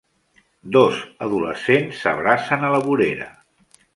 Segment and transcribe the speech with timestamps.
[0.77, 3.31] Dos adolescents s'abracen a la vorera.